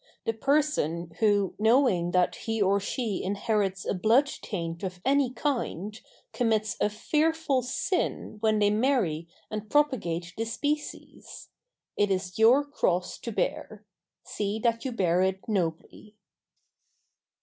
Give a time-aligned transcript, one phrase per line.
[0.25, 6.01] The person who, knowing that he or she inherits a blood taint of any kind,
[6.33, 11.49] commits a fearful sin when they marry and propagate the species.
[11.95, 13.85] It is your cross to bear.
[14.23, 16.15] See that you bear it nobly.